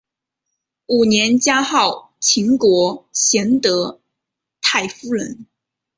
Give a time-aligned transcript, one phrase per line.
[0.87, 4.01] 五年加号秦国贤德
[4.59, 5.45] 太夫人。